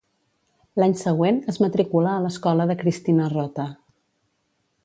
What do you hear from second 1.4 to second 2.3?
es matricula a